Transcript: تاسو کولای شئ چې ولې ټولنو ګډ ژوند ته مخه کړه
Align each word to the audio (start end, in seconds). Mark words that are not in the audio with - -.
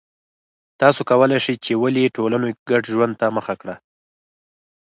تاسو 0.81 1.01
کولای 1.09 1.39
شئ 1.45 1.55
چې 1.65 1.73
ولې 1.81 2.13
ټولنو 2.15 2.47
ګډ 2.69 2.83
ژوند 2.93 3.13
ته 3.19 3.27
مخه 3.37 3.53
کړه 3.61 3.75